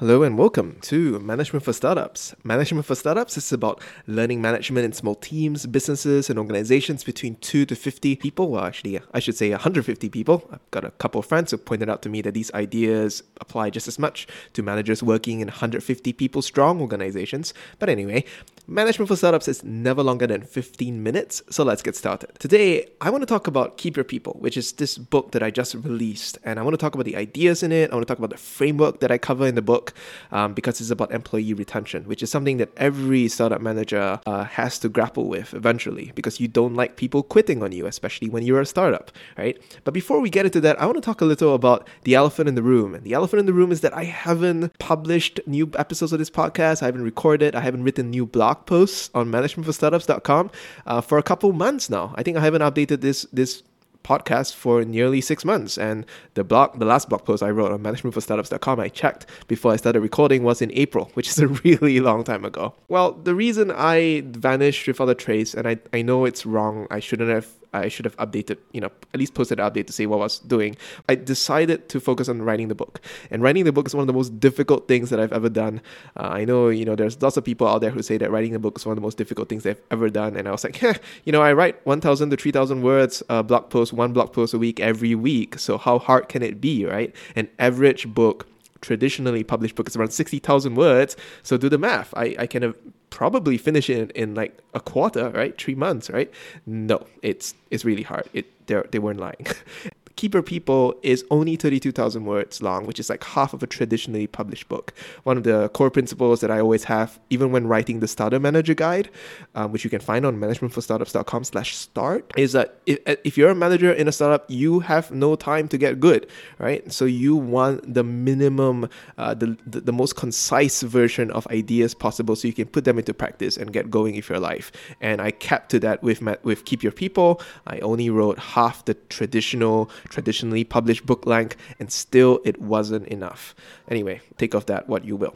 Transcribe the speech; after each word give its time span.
Hello 0.00 0.22
and 0.22 0.38
welcome 0.38 0.78
to 0.80 1.18
Management 1.18 1.62
for 1.62 1.74
Startups. 1.74 2.34
Management 2.42 2.86
for 2.86 2.94
Startups 2.94 3.36
is 3.36 3.52
about 3.52 3.82
learning 4.06 4.40
management 4.40 4.86
in 4.86 4.94
small 4.94 5.14
teams, 5.14 5.66
businesses, 5.66 6.30
and 6.30 6.38
organizations 6.38 7.04
between 7.04 7.34
2 7.42 7.66
to 7.66 7.76
50 7.76 8.16
people. 8.16 8.48
Well, 8.48 8.64
actually, 8.64 8.98
I 9.12 9.18
should 9.18 9.36
say 9.36 9.50
150 9.50 10.08
people. 10.08 10.48
I've 10.50 10.70
got 10.70 10.86
a 10.86 10.90
couple 10.92 11.18
of 11.18 11.26
friends 11.26 11.50
who 11.50 11.58
pointed 11.58 11.90
out 11.90 12.00
to 12.00 12.08
me 12.08 12.22
that 12.22 12.32
these 12.32 12.50
ideas 12.54 13.24
apply 13.42 13.68
just 13.68 13.88
as 13.88 13.98
much 13.98 14.26
to 14.54 14.62
managers 14.62 15.02
working 15.02 15.40
in 15.40 15.48
150 15.48 16.14
people 16.14 16.40
strong 16.40 16.80
organizations. 16.80 17.52
But 17.78 17.90
anyway, 17.90 18.24
Management 18.70 19.08
for 19.08 19.16
Startups 19.16 19.48
is 19.48 19.64
never 19.64 20.00
longer 20.00 20.28
than 20.28 20.42
15 20.42 21.02
minutes, 21.02 21.42
so 21.50 21.64
let's 21.64 21.82
get 21.82 21.96
started. 21.96 22.30
Today, 22.38 22.86
I 23.00 23.10
want 23.10 23.22
to 23.22 23.26
talk 23.26 23.48
about 23.48 23.78
Keep 23.78 23.96
Your 23.96 24.04
People, 24.04 24.36
which 24.38 24.56
is 24.56 24.70
this 24.70 24.96
book 24.96 25.32
that 25.32 25.42
I 25.42 25.50
just 25.50 25.74
released. 25.74 26.38
And 26.44 26.56
I 26.56 26.62
want 26.62 26.74
to 26.74 26.78
talk 26.78 26.94
about 26.94 27.04
the 27.04 27.16
ideas 27.16 27.64
in 27.64 27.72
it, 27.72 27.90
I 27.90 27.96
want 27.96 28.06
to 28.06 28.08
talk 28.08 28.18
about 28.18 28.30
the 28.30 28.36
framework 28.36 29.00
that 29.00 29.10
I 29.10 29.18
cover 29.18 29.44
in 29.44 29.56
the 29.56 29.60
book 29.60 29.92
um, 30.30 30.54
because 30.54 30.80
it's 30.80 30.90
about 30.90 31.10
employee 31.10 31.52
retention, 31.52 32.04
which 32.04 32.22
is 32.22 32.30
something 32.30 32.58
that 32.58 32.70
every 32.76 33.26
startup 33.26 33.60
manager 33.60 34.20
uh, 34.24 34.44
has 34.44 34.78
to 34.78 34.88
grapple 34.88 35.28
with 35.28 35.52
eventually 35.52 36.12
because 36.14 36.38
you 36.38 36.46
don't 36.46 36.76
like 36.76 36.94
people 36.94 37.24
quitting 37.24 37.64
on 37.64 37.72
you, 37.72 37.86
especially 37.86 38.28
when 38.28 38.44
you're 38.44 38.60
a 38.60 38.66
startup, 38.66 39.10
right? 39.36 39.60
But 39.82 39.94
before 39.94 40.20
we 40.20 40.30
get 40.30 40.46
into 40.46 40.60
that, 40.60 40.80
I 40.80 40.86
want 40.86 40.94
to 40.94 41.02
talk 41.02 41.20
a 41.20 41.24
little 41.24 41.56
about 41.56 41.88
the 42.04 42.14
elephant 42.14 42.48
in 42.48 42.54
the 42.54 42.62
room. 42.62 42.94
And 42.94 43.02
the 43.02 43.14
elephant 43.14 43.40
in 43.40 43.46
the 43.46 43.52
room 43.52 43.72
is 43.72 43.80
that 43.80 43.96
I 43.96 44.04
haven't 44.04 44.78
published 44.78 45.40
new 45.44 45.72
episodes 45.76 46.12
of 46.12 46.20
this 46.20 46.30
podcast, 46.30 46.84
I 46.84 46.86
haven't 46.86 47.02
recorded, 47.02 47.56
I 47.56 47.62
haven't 47.62 47.82
written 47.82 48.10
new 48.10 48.26
blog 48.60 48.66
posts 48.66 49.10
on 49.14 49.30
managementforstartups.com 49.30 50.50
uh, 50.86 51.00
for 51.00 51.18
a 51.18 51.22
couple 51.22 51.52
months 51.52 51.90
now. 51.90 52.12
I 52.16 52.22
think 52.22 52.36
I 52.36 52.40
haven't 52.40 52.62
updated 52.62 53.00
this 53.00 53.26
this 53.32 53.62
podcast 54.02 54.54
for 54.54 54.82
nearly 54.82 55.20
six 55.20 55.44
months. 55.44 55.76
And 55.76 56.06
the 56.32 56.42
blog, 56.42 56.78
the 56.78 56.86
last 56.86 57.10
blog 57.10 57.24
post 57.24 57.42
I 57.42 57.50
wrote 57.50 57.70
on 57.70 57.80
managementforstartups.com, 57.82 58.80
I 58.80 58.88
checked 58.88 59.26
before 59.46 59.72
I 59.72 59.76
started 59.76 60.00
recording 60.00 60.42
was 60.42 60.62
in 60.62 60.72
April, 60.72 61.10
which 61.14 61.28
is 61.28 61.38
a 61.38 61.48
really 61.64 62.00
long 62.00 62.24
time 62.24 62.46
ago. 62.46 62.74
Well, 62.88 63.12
the 63.12 63.34
reason 63.34 63.70
I 63.70 64.22
vanished 64.24 64.86
without 64.86 65.10
a 65.10 65.14
trace, 65.14 65.52
and 65.52 65.68
I, 65.68 65.78
I 65.92 66.00
know 66.00 66.24
it's 66.24 66.46
wrong, 66.46 66.86
I 66.90 66.98
shouldn't 66.98 67.28
have 67.28 67.46
I 67.72 67.88
should 67.88 68.04
have 68.04 68.16
updated, 68.16 68.58
you 68.72 68.80
know, 68.80 68.90
at 69.14 69.20
least 69.20 69.34
posted 69.34 69.60
an 69.60 69.70
update 69.70 69.86
to 69.86 69.92
say 69.92 70.06
what 70.06 70.16
I 70.16 70.20
was 70.20 70.38
doing. 70.40 70.76
I 71.08 71.14
decided 71.14 71.88
to 71.90 72.00
focus 72.00 72.28
on 72.28 72.42
writing 72.42 72.68
the 72.68 72.74
book. 72.74 73.00
And 73.30 73.42
writing 73.42 73.64
the 73.64 73.72
book 73.72 73.86
is 73.86 73.94
one 73.94 74.02
of 74.02 74.06
the 74.06 74.12
most 74.12 74.40
difficult 74.40 74.88
things 74.88 75.10
that 75.10 75.20
I've 75.20 75.32
ever 75.32 75.48
done. 75.48 75.80
Uh, 76.16 76.28
I 76.32 76.44
know, 76.44 76.68
you 76.68 76.84
know, 76.84 76.96
there's 76.96 77.20
lots 77.22 77.36
of 77.36 77.44
people 77.44 77.66
out 77.66 77.80
there 77.80 77.90
who 77.90 78.02
say 78.02 78.18
that 78.18 78.30
writing 78.30 78.54
a 78.54 78.58
book 78.58 78.78
is 78.78 78.86
one 78.86 78.92
of 78.92 78.96
the 78.96 79.02
most 79.02 79.16
difficult 79.16 79.48
things 79.48 79.62
they've 79.62 79.80
ever 79.90 80.10
done. 80.10 80.36
And 80.36 80.48
I 80.48 80.50
was 80.50 80.64
like, 80.64 80.82
you 81.24 81.32
know, 81.32 81.42
I 81.42 81.52
write 81.52 81.84
1,000 81.86 82.30
to 82.30 82.36
3,000 82.36 82.82
words, 82.82 83.22
uh, 83.28 83.42
blog 83.42 83.70
post, 83.70 83.92
one 83.92 84.12
blog 84.12 84.32
post 84.32 84.54
a 84.54 84.58
week 84.58 84.80
every 84.80 85.14
week. 85.14 85.58
So 85.58 85.78
how 85.78 85.98
hard 85.98 86.28
can 86.28 86.42
it 86.42 86.60
be, 86.60 86.84
right? 86.84 87.14
An 87.36 87.48
average 87.58 88.08
book 88.08 88.46
traditionally 88.80 89.44
published 89.44 89.74
book 89.74 89.88
is 89.88 89.96
around 89.96 90.10
60,000 90.10 90.74
words. 90.74 91.16
So 91.42 91.56
do 91.56 91.68
the 91.68 91.78
math. 91.78 92.12
I, 92.16 92.34
I 92.38 92.46
can 92.46 92.74
probably 93.10 93.58
finish 93.58 93.90
it 93.90 94.10
in, 94.12 94.30
in 94.30 94.34
like 94.34 94.58
a 94.74 94.80
quarter, 94.80 95.30
right? 95.30 95.60
Three 95.60 95.74
months, 95.74 96.10
right? 96.10 96.30
No, 96.66 97.06
it's 97.22 97.54
it's 97.70 97.84
really 97.84 98.02
hard. 98.02 98.28
It 98.32 98.66
they 98.66 98.82
they 98.90 98.98
weren't 98.98 99.20
lying. 99.20 99.46
Keep 100.20 100.34
Your 100.34 100.42
People 100.42 100.94
is 101.02 101.24
only 101.30 101.56
32,000 101.56 102.26
words 102.26 102.60
long, 102.60 102.84
which 102.84 103.00
is 103.00 103.08
like 103.08 103.24
half 103.24 103.54
of 103.54 103.62
a 103.62 103.66
traditionally 103.66 104.26
published 104.26 104.68
book. 104.68 104.92
One 105.22 105.38
of 105.38 105.44
the 105.44 105.70
core 105.70 105.90
principles 105.90 106.42
that 106.42 106.50
I 106.50 106.60
always 106.60 106.84
have, 106.84 107.18
even 107.30 107.52
when 107.52 107.66
writing 107.66 108.00
the 108.00 108.06
Starter 108.06 108.38
Manager 108.38 108.74
Guide, 108.74 109.08
um, 109.54 109.72
which 109.72 109.82
you 109.82 109.88
can 109.88 110.00
find 110.00 110.26
on 110.26 110.36
managementforstartups.com 110.36 111.44
slash 111.44 111.74
start, 111.74 112.34
is 112.36 112.52
that 112.52 112.82
if, 112.84 112.98
if 113.24 113.38
you're 113.38 113.48
a 113.48 113.54
manager 113.54 113.90
in 113.90 114.08
a 114.08 114.12
startup, 114.12 114.44
you 114.50 114.80
have 114.80 115.10
no 115.10 115.36
time 115.36 115.68
to 115.68 115.78
get 115.78 116.00
good, 116.00 116.26
right? 116.58 116.92
So 116.92 117.06
you 117.06 117.34
want 117.34 117.94
the 117.94 118.04
minimum, 118.04 118.90
uh, 119.16 119.32
the, 119.32 119.56
the, 119.66 119.80
the 119.80 119.92
most 119.94 120.16
concise 120.16 120.82
version 120.82 121.30
of 121.30 121.46
ideas 121.46 121.94
possible 121.94 122.36
so 122.36 122.46
you 122.46 122.52
can 122.52 122.66
put 122.66 122.84
them 122.84 122.98
into 122.98 123.14
practice 123.14 123.56
and 123.56 123.72
get 123.72 123.90
going 123.90 124.16
with 124.16 124.28
your 124.28 124.38
life. 124.38 124.70
And 125.00 125.22
I 125.22 125.30
kept 125.30 125.70
to 125.70 125.78
that 125.78 126.02
with, 126.02 126.20
with 126.42 126.66
Keep 126.66 126.82
Your 126.82 126.92
People. 126.92 127.40
I 127.66 127.78
only 127.78 128.10
wrote 128.10 128.38
half 128.38 128.84
the 128.84 128.92
traditional 129.08 129.90
traditionally 130.10 130.64
published 130.64 131.06
book 131.06 131.24
length, 131.24 131.56
and 131.78 131.90
still 131.90 132.40
it 132.44 132.60
wasn't 132.60 133.08
enough. 133.08 133.54
Anyway, 133.88 134.20
take 134.36 134.52
of 134.52 134.66
that 134.66 134.88
what 134.88 135.04
you 135.06 135.16
will. 135.16 135.34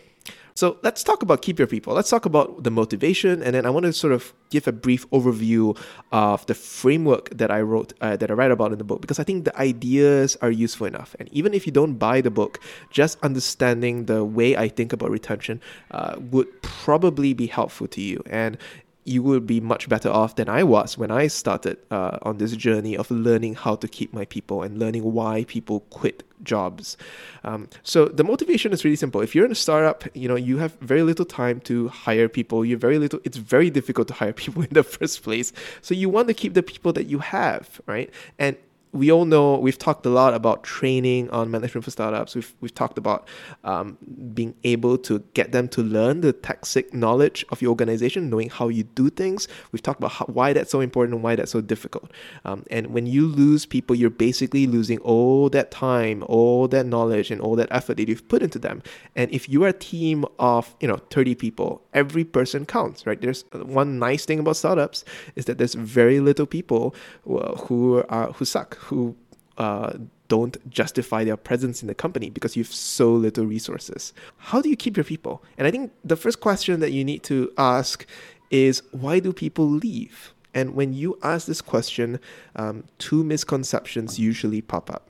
So 0.56 0.78
let's 0.84 1.02
talk 1.02 1.22
about 1.22 1.42
Keep 1.42 1.58
Your 1.58 1.66
People. 1.66 1.94
Let's 1.94 2.08
talk 2.08 2.26
about 2.26 2.62
the 2.62 2.70
motivation, 2.70 3.42
and 3.42 3.56
then 3.56 3.66
I 3.66 3.70
want 3.70 3.86
to 3.86 3.92
sort 3.92 4.12
of 4.12 4.32
give 4.50 4.68
a 4.68 4.72
brief 4.72 5.02
overview 5.10 5.76
of 6.12 6.46
the 6.46 6.54
framework 6.54 7.28
that 7.30 7.50
I 7.50 7.60
wrote, 7.60 7.92
uh, 8.00 8.16
that 8.16 8.30
I 8.30 8.34
write 8.34 8.52
about 8.52 8.70
in 8.70 8.78
the 8.78 8.84
book, 8.84 9.00
because 9.00 9.18
I 9.18 9.24
think 9.24 9.46
the 9.46 9.56
ideas 9.58 10.36
are 10.42 10.52
useful 10.52 10.86
enough. 10.86 11.16
And 11.18 11.28
even 11.32 11.54
if 11.54 11.66
you 11.66 11.72
don't 11.72 11.94
buy 11.94 12.20
the 12.20 12.30
book, 12.30 12.60
just 12.90 13.18
understanding 13.24 14.06
the 14.06 14.24
way 14.24 14.56
I 14.56 14.68
think 14.68 14.92
about 14.92 15.10
retention 15.10 15.60
uh, 15.90 16.14
would 16.30 16.62
probably 16.62 17.34
be 17.34 17.48
helpful 17.48 17.88
to 17.88 18.00
you. 18.00 18.22
And 18.30 18.56
you 19.04 19.22
would 19.22 19.46
be 19.46 19.60
much 19.60 19.88
better 19.88 20.08
off 20.08 20.36
than 20.36 20.48
I 20.48 20.62
was 20.62 20.96
when 20.96 21.10
I 21.10 21.26
started 21.26 21.78
uh, 21.90 22.18
on 22.22 22.38
this 22.38 22.56
journey 22.56 22.96
of 22.96 23.10
learning 23.10 23.54
how 23.54 23.76
to 23.76 23.86
keep 23.86 24.12
my 24.12 24.24
people 24.24 24.62
and 24.62 24.78
learning 24.78 25.12
why 25.12 25.44
people 25.44 25.80
quit 25.90 26.22
jobs. 26.42 26.96
Um, 27.42 27.68
so 27.82 28.06
the 28.06 28.24
motivation 28.24 28.72
is 28.72 28.84
really 28.84 28.96
simple. 28.96 29.20
If 29.20 29.34
you're 29.34 29.44
in 29.44 29.52
a 29.52 29.56
startup, 29.56 30.04
you 30.14 30.28
know 30.28 30.36
you 30.36 30.58
have 30.58 30.74
very 30.80 31.02
little 31.02 31.24
time 31.24 31.60
to 31.60 31.88
hire 31.88 32.28
people. 32.28 32.64
You 32.64 32.76
very 32.76 32.98
little. 32.98 33.20
It's 33.24 33.36
very 33.36 33.70
difficult 33.70 34.08
to 34.08 34.14
hire 34.14 34.32
people 34.44 34.62
in 34.62 34.70
the 34.72 34.82
first 34.82 35.22
place. 35.22 35.52
So 35.82 35.94
you 35.94 36.08
want 36.08 36.28
to 36.28 36.34
keep 36.34 36.54
the 36.54 36.62
people 36.62 36.92
that 36.94 37.06
you 37.06 37.18
have, 37.18 37.80
right? 37.86 38.10
And 38.38 38.56
we 38.94 39.10
all 39.10 39.24
know 39.24 39.58
we've 39.58 39.76
talked 39.76 40.06
a 40.06 40.08
lot 40.08 40.34
about 40.34 40.62
training 40.62 41.28
on 41.30 41.50
management 41.50 41.84
for 41.84 41.90
startups. 41.90 42.36
We've 42.36 42.54
we've 42.60 42.74
talked 42.74 42.96
about 42.96 43.26
um, 43.64 43.98
being 44.32 44.54
able 44.62 44.96
to 44.98 45.18
get 45.34 45.50
them 45.50 45.66
to 45.70 45.82
learn 45.82 46.20
the 46.20 46.32
tacit 46.32 46.94
knowledge 46.94 47.44
of 47.50 47.60
your 47.60 47.70
organization, 47.70 48.30
knowing 48.30 48.50
how 48.50 48.68
you 48.68 48.84
do 48.84 49.10
things. 49.10 49.48
We've 49.72 49.82
talked 49.82 49.98
about 49.98 50.12
how, 50.12 50.26
why 50.26 50.52
that's 50.52 50.70
so 50.70 50.80
important 50.80 51.14
and 51.16 51.24
why 51.24 51.34
that's 51.34 51.50
so 51.50 51.60
difficult. 51.60 52.12
Um, 52.44 52.64
and 52.70 52.94
when 52.94 53.06
you 53.06 53.26
lose 53.26 53.66
people, 53.66 53.96
you're 53.96 54.10
basically 54.10 54.68
losing 54.68 54.98
all 54.98 55.50
that 55.50 55.72
time, 55.72 56.22
all 56.28 56.68
that 56.68 56.86
knowledge, 56.86 57.32
and 57.32 57.40
all 57.40 57.56
that 57.56 57.68
effort 57.72 57.96
that 57.96 58.08
you've 58.08 58.28
put 58.28 58.42
into 58.42 58.60
them. 58.60 58.80
And 59.16 59.28
if 59.32 59.48
you 59.48 59.64
are 59.64 59.68
a 59.68 59.72
team 59.72 60.24
of 60.38 60.76
you 60.78 60.86
know 60.86 60.98
30 61.10 61.34
people, 61.34 61.82
every 61.92 62.22
person 62.22 62.64
counts, 62.64 63.08
right? 63.08 63.20
There's 63.20 63.44
one 63.52 63.98
nice 63.98 64.24
thing 64.24 64.38
about 64.38 64.56
startups 64.56 65.04
is 65.34 65.46
that 65.46 65.58
there's 65.58 65.74
very 65.74 66.20
little 66.20 66.46
people 66.46 66.94
who 67.24 68.04
are 68.08 68.30
who 68.32 68.44
suck 68.44 68.83
who 68.86 69.16
uh, 69.58 69.92
don't 70.28 70.56
justify 70.70 71.24
their 71.24 71.36
presence 71.36 71.82
in 71.82 71.88
the 71.88 71.94
company 71.94 72.30
because 72.30 72.56
you 72.56 72.62
have 72.62 72.72
so 72.72 73.12
little 73.12 73.46
resources. 73.46 74.12
How 74.38 74.60
do 74.60 74.68
you 74.68 74.76
keep 74.76 74.96
your 74.96 75.04
people? 75.04 75.42
And 75.58 75.66
I 75.66 75.70
think 75.70 75.92
the 76.04 76.16
first 76.16 76.40
question 76.40 76.80
that 76.80 76.92
you 76.92 77.04
need 77.04 77.22
to 77.24 77.52
ask 77.58 78.06
is 78.50 78.82
why 78.92 79.20
do 79.20 79.32
people 79.32 79.68
leave? 79.68 80.34
And 80.54 80.74
when 80.74 80.92
you 80.92 81.18
ask 81.22 81.46
this 81.46 81.60
question, 81.60 82.20
um, 82.54 82.84
two 82.98 83.24
misconceptions 83.24 84.18
usually 84.18 84.62
pop 84.62 84.90
up. 84.90 85.08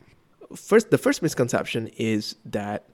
First, 0.56 0.90
the 0.90 0.98
first 0.98 1.22
misconception 1.22 1.90
is 1.96 2.36
that 2.44 2.88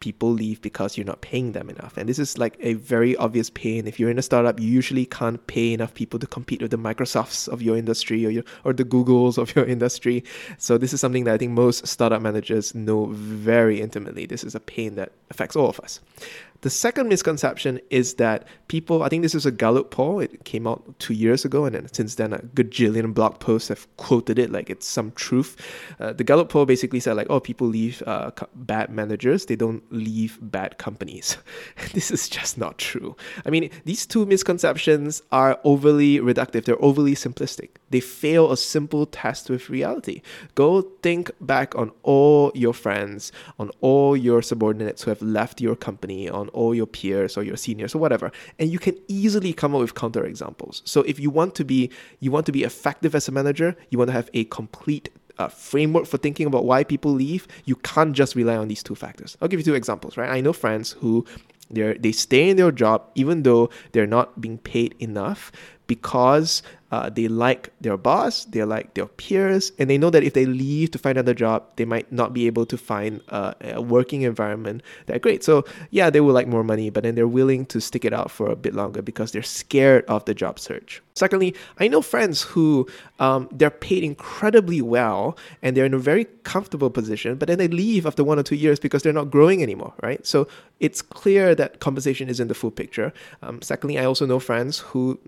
people 0.00 0.30
leave 0.30 0.60
because 0.62 0.96
you're 0.96 1.06
not 1.06 1.20
paying 1.20 1.52
them 1.52 1.70
enough. 1.70 1.96
And 1.96 2.08
this 2.08 2.18
is 2.18 2.38
like 2.38 2.56
a 2.60 2.74
very 2.74 3.16
obvious 3.16 3.50
pain. 3.50 3.86
If 3.86 3.98
you're 3.98 4.10
in 4.10 4.18
a 4.18 4.22
startup, 4.22 4.60
you 4.60 4.68
usually 4.68 5.06
can't 5.06 5.44
pay 5.46 5.72
enough 5.72 5.94
people 5.94 6.18
to 6.20 6.26
compete 6.26 6.62
with 6.62 6.70
the 6.70 6.78
Microsofts 6.78 7.48
of 7.48 7.62
your 7.62 7.76
industry 7.76 8.24
or 8.26 8.30
your 8.30 8.44
or 8.64 8.72
the 8.72 8.84
Googles 8.84 9.38
of 9.38 9.54
your 9.54 9.64
industry. 9.76 10.24
So 10.58 10.78
this 10.78 10.92
is 10.92 11.00
something 11.00 11.24
that 11.24 11.34
I 11.34 11.38
think 11.38 11.52
most 11.52 11.86
startup 11.86 12.22
managers 12.22 12.74
know 12.74 13.06
very 13.06 13.80
intimately. 13.80 14.26
This 14.26 14.44
is 14.44 14.54
a 14.54 14.60
pain 14.60 14.94
that 14.96 15.12
affects 15.30 15.56
all 15.56 15.68
of 15.68 15.80
us. 15.80 16.00
The 16.62 16.70
second 16.70 17.08
misconception 17.08 17.80
is 17.90 18.14
that 18.14 18.46
people, 18.68 19.02
I 19.02 19.08
think 19.08 19.22
this 19.22 19.34
is 19.34 19.46
a 19.46 19.50
Gallup 19.50 19.90
poll, 19.90 20.20
it 20.20 20.44
came 20.44 20.66
out 20.66 20.98
two 20.98 21.14
years 21.14 21.44
ago, 21.44 21.64
and 21.64 21.74
then 21.74 21.92
since 21.92 22.14
then 22.16 22.32
a 22.32 22.38
gajillion 22.38 23.14
blog 23.14 23.38
posts 23.38 23.68
have 23.68 23.86
quoted 23.96 24.38
it 24.38 24.50
like 24.50 24.70
it's 24.70 24.86
some 24.86 25.12
truth. 25.12 25.56
Uh, 26.00 26.12
the 26.12 26.24
Gallup 26.24 26.48
poll 26.48 26.66
basically 26.66 27.00
said, 27.00 27.14
like, 27.14 27.26
oh, 27.30 27.40
people 27.40 27.66
leave 27.66 28.02
uh, 28.06 28.30
bad 28.54 28.90
managers, 28.90 29.46
they 29.46 29.56
don't 29.56 29.82
leave 29.92 30.38
bad 30.40 30.78
companies. 30.78 31.36
this 31.92 32.10
is 32.10 32.28
just 32.28 32.58
not 32.58 32.78
true. 32.78 33.16
I 33.44 33.50
mean, 33.50 33.70
these 33.84 34.06
two 34.06 34.26
misconceptions 34.26 35.22
are 35.32 35.60
overly 35.64 36.18
reductive, 36.18 36.64
they're 36.64 36.82
overly 36.82 37.14
simplistic. 37.14 37.70
They 37.90 38.00
fail 38.00 38.50
a 38.50 38.56
simple 38.56 39.06
test 39.06 39.48
with 39.48 39.70
reality. 39.70 40.22
Go 40.54 40.82
think 41.02 41.30
back 41.40 41.76
on 41.76 41.92
all 42.02 42.50
your 42.54 42.74
friends, 42.74 43.30
on 43.58 43.70
all 43.80 44.16
your 44.16 44.42
subordinates 44.42 45.02
who 45.02 45.10
have 45.10 45.22
left 45.22 45.60
your 45.60 45.76
company, 45.76 46.28
on 46.28 46.45
all 46.50 46.74
your 46.74 46.86
peers 46.86 47.36
or 47.36 47.42
your 47.42 47.56
seniors 47.56 47.94
or 47.94 47.98
whatever. 47.98 48.30
And 48.58 48.70
you 48.70 48.78
can 48.78 48.96
easily 49.08 49.52
come 49.52 49.74
up 49.74 49.80
with 49.80 49.94
counter 49.94 50.24
examples. 50.24 50.82
So 50.84 51.02
if 51.02 51.18
you 51.18 51.30
want 51.30 51.54
to 51.56 51.64
be 51.64 51.90
you 52.20 52.30
want 52.30 52.46
to 52.46 52.52
be 52.52 52.64
effective 52.64 53.14
as 53.14 53.28
a 53.28 53.32
manager 53.32 53.76
you 53.90 53.98
want 53.98 54.08
to 54.08 54.12
have 54.12 54.30
a 54.34 54.44
complete 54.44 55.08
uh, 55.38 55.48
framework 55.48 56.06
for 56.06 56.16
thinking 56.16 56.46
about 56.46 56.64
why 56.64 56.82
people 56.82 57.12
leave 57.12 57.46
you 57.64 57.76
can't 57.76 58.14
just 58.14 58.34
rely 58.34 58.56
on 58.56 58.68
these 58.68 58.82
two 58.82 58.94
factors. 58.94 59.36
I'll 59.40 59.48
give 59.48 59.60
you 59.60 59.64
two 59.64 59.74
examples 59.74 60.16
right? 60.16 60.30
I 60.30 60.40
know 60.40 60.52
friends 60.52 60.92
who 60.92 61.26
they 61.70 61.94
they 61.94 62.12
stay 62.12 62.48
in 62.48 62.56
their 62.56 62.70
job 62.72 63.10
even 63.14 63.42
though 63.42 63.70
they're 63.92 64.06
not 64.06 64.40
being 64.40 64.58
paid 64.58 64.94
enough 64.98 65.52
because 65.86 66.62
uh, 66.92 67.10
they 67.10 67.28
like 67.28 67.72
their 67.80 67.96
boss, 67.96 68.44
they 68.44 68.62
like 68.62 68.94
their 68.94 69.06
peers, 69.06 69.72
and 69.78 69.90
they 69.90 69.98
know 69.98 70.10
that 70.10 70.22
if 70.22 70.34
they 70.34 70.46
leave 70.46 70.90
to 70.92 70.98
find 70.98 71.18
another 71.18 71.34
job, 71.34 71.64
they 71.76 71.84
might 71.84 72.10
not 72.12 72.32
be 72.32 72.46
able 72.46 72.64
to 72.66 72.78
find 72.78 73.20
uh, 73.28 73.54
a 73.60 73.82
working 73.82 74.22
environment 74.22 74.82
that 75.06 75.20
great. 75.20 75.42
So 75.42 75.64
yeah, 75.90 76.10
they 76.10 76.20
would 76.20 76.32
like 76.32 76.46
more 76.46 76.62
money, 76.62 76.90
but 76.90 77.02
then 77.02 77.14
they're 77.14 77.26
willing 77.26 77.66
to 77.66 77.80
stick 77.80 78.04
it 78.04 78.12
out 78.12 78.30
for 78.30 78.50
a 78.50 78.56
bit 78.56 78.74
longer 78.74 79.02
because 79.02 79.32
they're 79.32 79.42
scared 79.42 80.04
of 80.06 80.24
the 80.26 80.34
job 80.34 80.58
search. 80.58 81.02
Secondly, 81.14 81.54
I 81.78 81.88
know 81.88 82.02
friends 82.02 82.42
who 82.42 82.86
um, 83.18 83.48
they're 83.50 83.70
paid 83.70 84.04
incredibly 84.04 84.82
well 84.82 85.36
and 85.62 85.76
they're 85.76 85.86
in 85.86 85.94
a 85.94 85.98
very 85.98 86.26
comfortable 86.44 86.90
position, 86.90 87.36
but 87.36 87.48
then 87.48 87.58
they 87.58 87.68
leave 87.68 88.06
after 88.06 88.22
one 88.22 88.38
or 88.38 88.42
two 88.42 88.54
years 88.54 88.78
because 88.78 89.02
they're 89.02 89.14
not 89.14 89.30
growing 89.30 89.62
anymore, 89.62 89.94
right? 90.02 90.24
So 90.26 90.46
it's 90.78 91.00
clear 91.00 91.54
that 91.54 91.80
compensation 91.80 92.28
isn't 92.28 92.48
the 92.48 92.54
full 92.54 92.70
picture. 92.70 93.14
Um, 93.42 93.62
secondly, 93.62 93.98
I 93.98 94.04
also 94.04 94.26
know 94.26 94.38
friends 94.38 94.80
who 94.80 95.18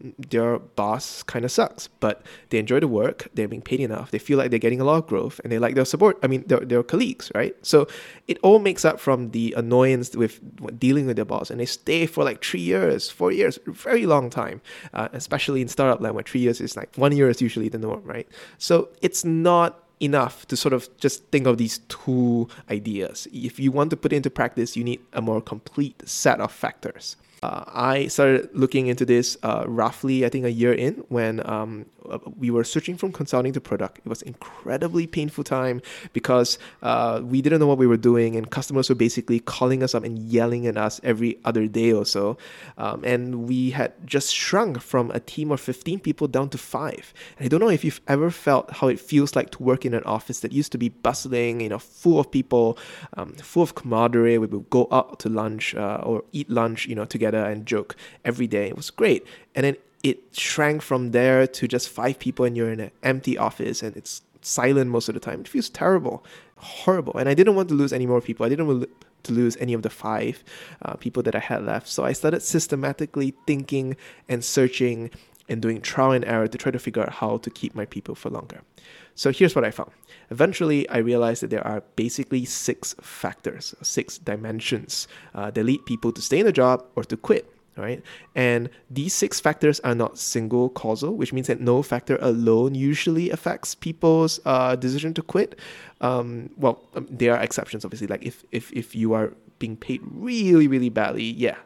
boss 0.57 1.23
kind 1.23 1.45
of 1.45 1.51
sucks, 1.51 1.89
but 2.01 2.25
they 2.49 2.59
enjoy 2.59 2.81
the 2.81 2.89
work, 2.89 3.29
they're 3.35 3.49
being 3.49 3.61
paid 3.61 3.81
enough, 3.81 4.11
they 4.11 4.19
feel 4.19 4.39
like 4.39 4.49
they're 4.49 4.59
getting 4.59 4.81
a 4.81 4.85
lot 4.85 4.97
of 4.97 5.07
growth, 5.07 5.41
and 5.45 5.53
they 5.53 5.59
like 5.59 5.75
their 5.75 5.85
support. 5.85 6.19
I 6.23 6.27
mean, 6.27 6.45
their, 6.47 6.61
their 6.61 6.83
colleagues, 6.83 7.31
right? 7.35 7.55
So 7.63 7.87
it 8.27 8.39
all 8.43 8.59
makes 8.59 8.85
up 8.87 8.99
from 8.99 9.33
the 9.33 9.53
annoyance 9.57 10.17
with 10.17 10.41
dealing 10.79 11.07
with 11.07 11.17
their 11.17 11.27
boss, 11.27 11.51
and 11.51 11.61
they 11.61 11.67
stay 11.67 12.07
for 12.07 12.25
like 12.25 12.43
three 12.43 12.61
years, 12.61 13.11
four 13.11 13.31
years, 13.33 13.59
very 13.67 14.07
long 14.07 14.31
time, 14.31 14.63
uh, 14.95 15.09
especially 15.13 15.61
in 15.61 15.69
startup 15.69 16.01
land 16.01 16.15
where 16.15 16.25
three 16.25 16.41
years 16.41 16.61
is 16.61 16.77
like 16.77 16.95
one 16.97 17.15
year 17.15 17.29
is 17.29 17.43
usually 17.43 17.69
the 17.69 17.79
norm, 17.79 18.03
right? 18.05 18.29
So 18.57 18.89
it's 19.03 19.25
not 19.25 19.85
enough 20.01 20.47
to 20.47 20.57
sort 20.57 20.73
of 20.73 20.89
just 20.99 21.25
think 21.27 21.47
of 21.47 21.59
these 21.59 21.79
two 21.89 22.49
ideas. 22.71 23.27
If 23.33 23.59
you 23.59 23.73
want 23.73 23.91
to 23.91 23.97
put 23.97 24.13
it 24.13 24.17
into 24.17 24.31
practice, 24.31 24.77
you 24.77 24.85
need 24.85 25.01
a 25.13 25.21
more 25.21 25.41
complete 25.41 26.03
set 26.09 26.41
of 26.41 26.53
factors. 26.53 27.17
Uh, 27.43 27.65
I 27.67 28.09
started 28.09 28.51
looking 28.53 28.89
into 28.89 29.05
this 29.05 29.37
uh, 29.43 29.65
roughly, 29.67 30.25
I 30.25 30.29
think, 30.29 30.45
a 30.45 30.51
year 30.51 30.73
in 30.73 31.05
when 31.09 31.49
um, 31.49 31.87
uh, 32.11 32.19
we 32.37 32.51
were 32.51 32.65
switching 32.65 32.97
from 32.97 33.13
consulting 33.13 33.53
to 33.53 33.61
product. 33.61 33.99
It 33.99 34.09
was 34.09 34.23
incredibly 34.23 35.07
painful 35.07 35.45
time 35.45 35.81
because 36.13 36.59
uh, 36.83 37.21
we 37.23 37.41
didn't 37.41 37.61
know 37.61 37.67
what 37.67 37.79
we 37.79 37.87
were 37.87 37.97
doing, 37.97 38.35
and 38.35 38.51
customers 38.51 38.89
were 38.89 38.97
basically 38.97 39.39
calling 39.39 39.83
us 39.83 39.95
up 39.95 40.03
and 40.03 40.19
yelling 40.19 40.67
at 40.67 40.77
us 40.77 41.01
every 41.05 41.39
other 41.45 41.69
day 41.69 41.93
or 41.93 42.05
so. 42.05 42.37
Um, 42.77 43.05
and 43.05 43.47
we 43.49 43.71
had 43.71 43.93
just 44.05 44.35
shrunk 44.35 44.81
from 44.81 45.11
a 45.13 45.21
team 45.21 45.53
of 45.53 45.61
15 45.61 46.01
people 46.01 46.27
down 46.27 46.49
to 46.51 46.59
five. 46.59 47.15
And 47.39 47.45
I 47.45 47.49
don't 47.49 47.61
know 47.61 47.71
if 47.71 47.85
you've 47.85 48.01
ever 48.09 48.31
felt 48.31 48.71
how 48.73 48.89
it 48.89 48.99
feels 48.99 49.37
like 49.37 49.51
to 49.51 49.63
work 49.63 49.85
in 49.85 49.95
an 49.95 50.03
office 50.05 50.41
that 50.41 50.53
used 50.53 50.73
to 50.73 50.79
be 50.79 50.89
bustling, 50.89 51.61
you 51.61 51.69
know, 51.69 51.79
full 51.79 52.19
of 52.19 52.31
people, 52.31 52.79
um, 53.17 53.35
full 53.35 53.63
of 53.63 53.77
camaraderie. 53.77 54.39
We 54.39 54.47
would 54.47 54.71
go 54.71 54.89
out 54.91 55.21
to 55.21 55.29
lunch 55.29 55.75
uh, 55.77 56.01
or 56.03 56.25
eat 56.33 56.51
lunch, 56.51 56.87
you 56.87 56.95
know, 56.95 57.05
together 57.05 57.28
and 57.37 57.67
joke 57.67 57.97
every 58.25 58.47
day. 58.47 58.69
It 58.69 58.77
was 58.77 58.91
great. 58.91 59.27
And 59.55 59.65
then 59.65 59.77
it 60.03 60.23
shrank 60.33 60.83
from 60.83 61.11
there 61.11 61.47
to 61.47 61.69
just 61.69 61.89
five 61.89 62.19
people 62.19 62.45
and 62.45 62.57
you're 62.57 62.73
in 62.73 62.81
an 62.81 62.91
empty 63.03 63.37
office 63.37 63.83
and 63.83 63.97
it's 63.97 64.23
silent 64.43 64.91
most 64.91 65.09
of 65.09 65.15
the 65.15 65.21
time. 65.21 65.41
It 65.41 65.49
feels 65.49 65.69
terrible, 65.69 66.25
horrible. 66.57 67.17
And 67.17 67.29
I 67.29 67.35
didn't 67.35 67.55
want 67.55 67.69
to 67.71 67.75
lose 67.75 67.93
any 67.93 68.07
more 68.07 68.21
people. 68.21 68.47
I 68.47 68.49
didn't 68.49 68.67
want 68.67 68.89
to 69.25 69.33
lose 69.33 69.57
any 69.59 69.75
of 69.75 69.83
the 69.83 69.91
five 69.91 70.45
uh, 70.83 70.95
people 70.95 71.23
that 71.25 71.35
I 71.35 71.41
had 71.41 71.65
left. 71.65 71.89
So 71.89 72.05
I 72.05 72.13
started 72.13 72.43
systematically 72.43 73.35
thinking 73.47 73.97
and 74.29 74.45
searching 74.45 75.11
and 75.49 75.63
doing 75.63 75.81
trial 75.81 76.13
and 76.13 76.25
error 76.25 76.49
to 76.49 76.59
try 76.59 76.71
to 76.71 76.79
figure 76.79 77.03
out 77.03 77.15
how 77.15 77.39
to 77.39 77.51
keep 77.51 77.75
my 77.75 77.85
people 77.85 78.15
for 78.15 78.31
longer. 78.31 78.63
So 79.15 79.33
here's 79.33 79.55
what 79.55 79.65
I 79.65 79.71
found. 79.71 79.91
Eventually, 80.31 80.89
I 80.89 80.99
realized 80.99 81.43
that 81.43 81.51
there 81.51 81.67
are 81.67 81.83
basically 81.97 82.45
six 82.45 82.95
factors, 83.01 83.75
six 83.83 84.19
dimensions 84.19 85.09
uh, 85.35 85.51
that 85.51 85.65
lead 85.65 85.85
people 85.87 86.13
to 86.13 86.23
stay 86.23 86.39
in 86.39 86.47
a 86.47 86.53
job 86.53 86.85
or 86.95 87.05
to 87.05 87.17
quit 87.17 87.53
right? 87.79 88.03
And 88.35 88.69
these 88.91 89.15
six 89.15 89.41
factors 89.41 89.81
are 89.81 89.95
not 89.95 90.19
single 90.19 90.69
causal, 90.69 91.15
which 91.15 91.33
means 91.33 91.47
that 91.47 91.61
no 91.61 91.83
factor 91.83 92.19
alone 92.21 92.75
usually 92.75 93.31
affects 93.31 93.75
people's 93.75 94.41
uh, 94.45 94.77
decision 94.77 95.15
to 95.15 95.23
quit. 95.23 95.59
Um, 96.01 96.51
well, 96.57 96.83
um, 96.95 97.07
there 97.09 97.35
are 97.35 97.43
exceptions, 97.43 97.85
obviously. 97.85 98.09
Like 98.09 98.25
if, 98.25 98.45
if 98.53 98.73
if 98.73 98.95
you 98.95 99.15
are 99.15 99.33
being 99.59 99.77
paid 99.77 100.01
really 100.05 100.69
really 100.69 100.91
badly, 100.91 101.25
yeah, 101.25 101.57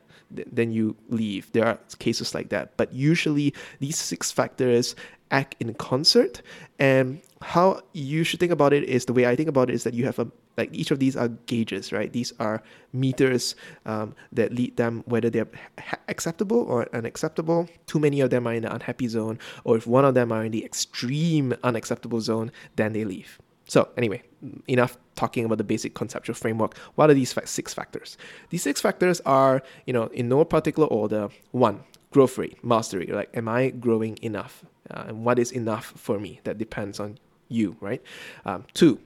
then 0.50 0.72
you 0.72 0.96
leave. 1.08 1.50
There 1.52 1.66
are 1.66 1.78
cases 1.98 2.34
like 2.34 2.48
that, 2.50 2.76
but 2.76 2.92
usually 2.92 3.54
these 3.80 3.98
six 3.98 4.30
factors 4.30 4.94
act 5.30 5.56
in 5.60 5.72
concert 5.74 6.42
and 6.78 7.22
how 7.40 7.80
you 7.92 8.22
should 8.22 8.38
think 8.38 8.52
about 8.52 8.72
it 8.72 8.84
is 8.84 9.06
the 9.06 9.12
way 9.12 9.26
I 9.26 9.34
think 9.34 9.48
about 9.48 9.70
it 9.70 9.74
is 9.74 9.84
that 9.84 9.94
you 9.94 10.04
have 10.04 10.18
a 10.18 10.30
like 10.56 10.68
each 10.74 10.90
of 10.90 10.98
these 10.98 11.16
are 11.16 11.28
gauges, 11.46 11.92
right? 11.92 12.12
These 12.12 12.32
are 12.38 12.62
meters 12.92 13.54
um, 13.86 14.14
that 14.32 14.52
lead 14.52 14.76
them 14.76 15.02
whether 15.06 15.30
they're 15.30 15.48
ha- 15.78 15.96
acceptable 16.08 16.58
or 16.58 16.88
unacceptable. 16.94 17.68
Too 17.86 17.98
many 17.98 18.20
of 18.20 18.28
them 18.28 18.46
are 18.46 18.52
in 18.52 18.62
the 18.62 18.74
unhappy 18.74 19.08
zone, 19.08 19.38
or 19.64 19.78
if 19.78 19.86
one 19.86 20.04
of 20.04 20.12
them 20.14 20.30
are 20.30 20.44
in 20.44 20.52
the 20.52 20.62
extreme 20.62 21.54
unacceptable 21.62 22.20
zone, 22.20 22.52
then 22.76 22.92
they 22.92 23.04
leave. 23.04 23.38
So 23.72 23.88
anyway, 23.96 24.22
enough 24.68 24.98
talking 25.14 25.46
about 25.46 25.56
the 25.56 25.64
basic 25.64 25.94
conceptual 25.94 26.34
framework. 26.34 26.76
What 26.96 27.08
are 27.08 27.14
these 27.14 27.34
six 27.46 27.72
factors? 27.72 28.18
These 28.50 28.62
six 28.62 28.82
factors 28.82 29.22
are, 29.24 29.62
you 29.86 29.94
know, 29.94 30.08
in 30.08 30.28
no 30.28 30.44
particular 30.44 30.86
order. 30.88 31.30
One, 31.52 31.82
growth 32.10 32.36
rate, 32.36 32.62
mastery. 32.62 33.06
Like, 33.06 33.30
am 33.32 33.48
I 33.48 33.70
growing 33.70 34.18
enough? 34.20 34.62
Uh, 34.90 35.04
and 35.08 35.24
what 35.24 35.38
is 35.38 35.52
enough 35.52 35.86
for 35.96 36.18
me? 36.18 36.38
That 36.44 36.58
depends 36.58 37.00
on 37.00 37.18
you, 37.48 37.74
right? 37.80 38.02
Um, 38.44 38.66
two, 38.74 39.00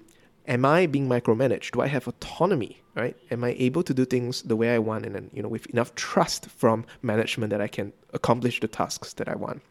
am 0.48 0.64
I 0.64 0.86
being 0.86 1.08
micromanaged? 1.08 1.70
Do 1.70 1.80
I 1.80 1.86
have 1.86 2.08
autonomy, 2.08 2.82
right? 2.96 3.16
Am 3.30 3.44
I 3.44 3.54
able 3.60 3.84
to 3.84 3.94
do 3.94 4.04
things 4.04 4.42
the 4.42 4.56
way 4.56 4.74
I 4.74 4.80
want 4.80 5.06
and 5.06 5.14
then, 5.14 5.30
you 5.32 5.44
know, 5.44 5.48
with 5.48 5.66
enough 5.66 5.94
trust 5.94 6.46
from 6.46 6.84
management 7.02 7.50
that 7.50 7.60
I 7.60 7.68
can 7.68 7.92
accomplish 8.12 8.58
the 8.58 8.66
tasks 8.66 9.12
that 9.12 9.28
I 9.28 9.36
want? 9.36 9.62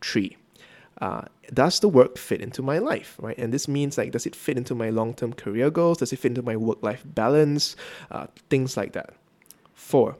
Three, 0.00 0.36
uh, 1.00 1.22
does 1.52 1.80
the 1.80 1.88
work 1.88 2.18
fit 2.18 2.40
into 2.40 2.62
my 2.62 2.78
life, 2.78 3.16
right? 3.20 3.36
And 3.38 3.52
this 3.52 3.68
means 3.68 3.98
like, 3.98 4.12
does 4.12 4.26
it 4.26 4.34
fit 4.34 4.56
into 4.56 4.74
my 4.74 4.90
long-term 4.90 5.34
career 5.34 5.70
goals? 5.70 5.98
Does 5.98 6.12
it 6.12 6.18
fit 6.18 6.30
into 6.32 6.42
my 6.42 6.56
work-life 6.56 7.02
balance? 7.04 7.76
Uh, 8.10 8.26
things 8.50 8.76
like 8.76 8.92
that. 8.92 9.14
Four, 9.74 10.16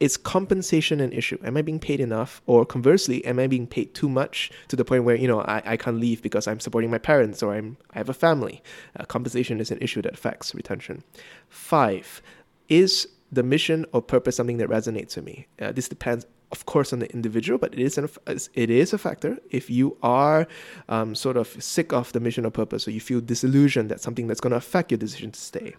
is 0.00 0.16
compensation 0.16 1.00
an 1.00 1.12
issue? 1.12 1.38
Am 1.44 1.56
I 1.56 1.62
being 1.62 1.78
paid 1.78 2.00
enough? 2.00 2.42
Or 2.46 2.66
conversely, 2.66 3.24
am 3.24 3.38
I 3.38 3.46
being 3.46 3.66
paid 3.66 3.94
too 3.94 4.08
much 4.08 4.50
to 4.68 4.76
the 4.76 4.84
point 4.84 5.04
where, 5.04 5.16
you 5.16 5.28
know, 5.28 5.40
I, 5.42 5.62
I 5.64 5.76
can't 5.76 5.98
leave 5.98 6.22
because 6.22 6.46
I'm 6.48 6.60
supporting 6.60 6.90
my 6.90 6.98
parents 6.98 7.42
or 7.42 7.54
I'm, 7.54 7.76
I 7.94 7.98
have 7.98 8.08
a 8.08 8.14
family? 8.14 8.62
Uh, 8.98 9.04
compensation 9.04 9.60
is 9.60 9.70
an 9.70 9.78
issue 9.80 10.02
that 10.02 10.14
affects 10.14 10.54
retention. 10.54 11.02
Five, 11.48 12.20
is 12.68 13.08
the 13.32 13.42
mission 13.42 13.86
or 13.92 14.02
purpose 14.02 14.36
something 14.36 14.58
that 14.58 14.68
resonates 14.68 15.16
with 15.16 15.24
me? 15.24 15.46
Uh, 15.60 15.72
this 15.72 15.88
depends 15.88 16.26
of 16.52 16.66
course 16.66 16.92
on 16.92 16.98
the 16.98 17.08
individual 17.12 17.60
but 17.60 17.72
it 17.72 17.78
is 17.78 17.96
an, 17.96 18.08
it 18.54 18.70
is 18.70 18.92
a 18.92 18.98
factor 18.98 19.38
if 19.50 19.70
you 19.70 19.96
are 20.02 20.48
um, 20.88 21.14
sort 21.14 21.36
of 21.36 21.46
sick 21.62 21.92
of 21.92 22.12
the 22.12 22.18
mission 22.18 22.44
or 22.44 22.50
purpose 22.50 22.88
or 22.88 22.90
you 22.90 22.98
feel 22.98 23.20
disillusioned 23.20 23.88
that 23.88 24.00
something 24.00 24.26
that's 24.26 24.40
going 24.40 24.50
to 24.50 24.56
affect 24.56 24.90
your 24.90 24.98
decision 24.98 25.30
to 25.30 25.38
stay 25.38 25.76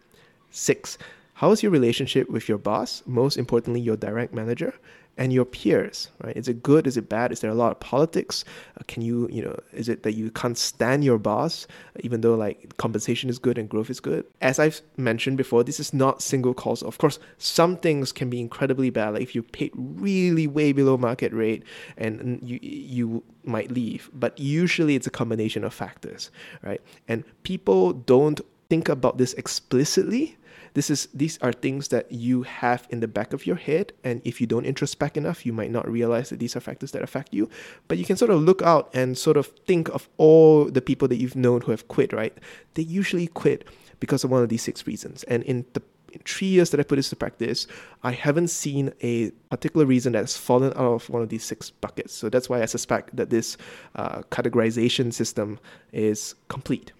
six 0.49 0.97
how 1.41 1.49
is 1.49 1.63
your 1.63 1.71
relationship 1.71 2.29
with 2.29 2.47
your 2.47 2.59
boss? 2.59 3.01
Most 3.07 3.35
importantly, 3.35 3.81
your 3.81 3.97
direct 3.97 4.31
manager 4.31 4.75
and 5.21 5.31
your 5.31 5.45
peers, 5.45 6.09
right? 6.23 6.35
Is 6.35 6.47
it 6.47 6.63
good? 6.63 6.87
Is 6.87 6.97
it 6.97 7.07
bad? 7.07 7.31
Is 7.31 7.41
there 7.41 7.51
a 7.51 7.53
lot 7.53 7.71
of 7.71 7.79
politics? 7.79 8.43
Uh, 8.79 8.83
can 8.87 9.03
you, 9.03 9.29
you 9.31 9.43
know, 9.43 9.55
is 9.71 9.87
it 9.87 10.01
that 10.01 10.13
you 10.13 10.31
can't 10.31 10.57
stand 10.57 11.03
your 11.03 11.19
boss, 11.19 11.67
even 11.99 12.21
though 12.21 12.33
like 12.33 12.75
compensation 12.77 13.29
is 13.29 13.37
good 13.37 13.59
and 13.59 13.69
growth 13.69 13.91
is 13.91 13.99
good? 13.99 14.25
As 14.41 14.57
I've 14.57 14.81
mentioned 14.97 15.37
before, 15.37 15.63
this 15.63 15.79
is 15.79 15.93
not 15.93 16.23
single 16.23 16.55
cause. 16.55 16.81
Of 16.81 16.97
course, 16.97 17.19
some 17.37 17.77
things 17.77 18.11
can 18.11 18.31
be 18.31 18.39
incredibly 18.39 18.89
bad. 18.89 19.13
Like 19.13 19.21
if 19.21 19.35
you 19.35 19.43
paid 19.43 19.71
really 19.75 20.47
way 20.47 20.71
below 20.71 20.97
market 20.97 21.31
rate 21.33 21.61
and 21.97 22.39
you, 22.41 22.57
you 22.63 23.23
might 23.43 23.69
leave, 23.69 24.09
but 24.15 24.39
usually 24.39 24.95
it's 24.95 25.05
a 25.05 25.11
combination 25.11 25.63
of 25.63 25.71
factors, 25.71 26.31
right? 26.63 26.81
And 27.07 27.23
people 27.43 27.93
don't 27.93 28.41
think 28.71 28.89
about 28.89 29.19
this 29.19 29.33
explicitly 29.33 30.35
this 30.73 30.89
is 30.89 31.07
these 31.13 31.37
are 31.39 31.51
things 31.51 31.89
that 31.89 32.11
you 32.11 32.43
have 32.43 32.87
in 32.89 32.99
the 32.99 33.07
back 33.07 33.33
of 33.33 33.45
your 33.45 33.55
head 33.55 33.93
and 34.03 34.21
if 34.23 34.39
you 34.39 34.47
don't 34.47 34.65
introspect 34.65 35.17
enough 35.17 35.45
you 35.45 35.53
might 35.53 35.71
not 35.71 35.89
realize 35.89 36.29
that 36.29 36.39
these 36.39 36.55
are 36.55 36.59
factors 36.59 36.91
that 36.91 37.01
affect 37.01 37.33
you 37.33 37.49
but 37.87 37.97
you 37.97 38.05
can 38.05 38.17
sort 38.17 38.31
of 38.31 38.41
look 38.41 38.61
out 38.61 38.89
and 38.93 39.17
sort 39.17 39.37
of 39.37 39.47
think 39.65 39.89
of 39.89 40.07
all 40.17 40.65
the 40.65 40.81
people 40.81 41.07
that 41.07 41.17
you've 41.17 41.35
known 41.35 41.61
who 41.61 41.71
have 41.71 41.87
quit 41.87 42.13
right 42.13 42.37
they 42.75 42.83
usually 42.83 43.27
quit 43.27 43.67
because 43.99 44.23
of 44.23 44.31
one 44.31 44.43
of 44.43 44.49
these 44.49 44.61
six 44.61 44.87
reasons 44.87 45.23
and 45.23 45.43
in 45.43 45.65
the 45.73 45.81
in 46.11 46.19
three 46.25 46.47
years 46.47 46.71
that 46.71 46.79
I 46.79 46.83
put 46.83 46.97
this 46.97 47.09
to 47.09 47.15
practice, 47.15 47.67
I 48.03 48.11
haven't 48.11 48.49
seen 48.49 48.93
a 49.01 49.31
particular 49.49 49.85
reason 49.85 50.13
that 50.13 50.19
has 50.19 50.37
fallen 50.37 50.71
out 50.73 50.93
of 50.93 51.09
one 51.09 51.21
of 51.21 51.29
these 51.29 51.43
six 51.43 51.69
buckets. 51.69 52.13
So 52.13 52.29
that's 52.29 52.49
why 52.49 52.61
I 52.61 52.65
suspect 52.65 53.15
that 53.15 53.29
this 53.29 53.57
uh, 53.95 54.21
categorization 54.23 55.13
system 55.13 55.59
is 55.93 56.35
complete. 56.49 56.91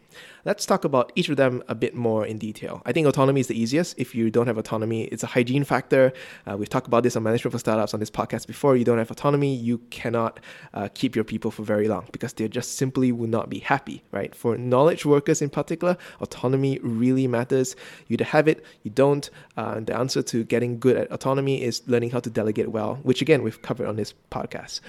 Let's 0.45 0.65
talk 0.65 0.83
about 0.83 1.11
each 1.15 1.29
of 1.29 1.37
them 1.37 1.63
a 1.67 1.75
bit 1.75 1.95
more 1.95 2.25
in 2.25 2.37
detail. 2.37 2.81
I 2.85 2.91
think 2.91 3.07
autonomy 3.07 3.41
is 3.41 3.47
the 3.47 3.59
easiest. 3.59 3.97
If 3.99 4.15
you 4.15 4.31
don't 4.31 4.47
have 4.47 4.57
autonomy, 4.57 5.03
it's 5.05 5.23
a 5.23 5.27
hygiene 5.27 5.63
factor. 5.63 6.13
Uh, 6.47 6.57
we've 6.57 6.69
talked 6.69 6.87
about 6.87 7.03
this 7.03 7.15
on 7.15 7.23
Management 7.23 7.51
for 7.51 7.59
Startups 7.59 7.93
on 7.93 7.99
this 7.99 8.09
podcast 8.09 8.47
before. 8.47 8.75
You 8.75 8.83
don't 8.83 8.97
have 8.97 9.11
autonomy, 9.11 9.55
you 9.55 9.77
cannot 9.89 10.39
uh, 10.73 10.89
keep 10.93 11.15
your 11.15 11.23
people 11.23 11.51
for 11.51 11.63
very 11.63 11.87
long 11.87 12.07
because 12.11 12.33
they 12.33 12.47
just 12.47 12.75
simply 12.75 13.11
will 13.11 13.27
not 13.27 13.49
be 13.49 13.59
happy, 13.59 14.03
right? 14.11 14.33
For 14.33 14.57
knowledge 14.57 15.05
workers 15.05 15.41
in 15.41 15.49
particular, 15.49 15.97
autonomy 16.19 16.79
really 16.81 17.27
matters. 17.27 17.75
You 18.07 18.15
either 18.15 18.25
have 18.25 18.47
it, 18.47 18.63
you 18.83 18.91
don't. 18.91 19.29
Uh, 19.57 19.79
the 19.79 19.95
answer 19.95 20.21
to 20.23 20.43
getting 20.43 20.79
good 20.79 20.97
at 20.97 21.11
autonomy 21.11 21.61
is 21.61 21.83
learning 21.87 22.11
how 22.11 22.19
to 22.19 22.29
delegate 22.29 22.71
well, 22.71 22.95
which 23.03 23.21
again, 23.21 23.43
we've 23.43 23.61
covered 23.61 23.87
on 23.87 23.95
this 23.95 24.13
podcast. 24.31 24.81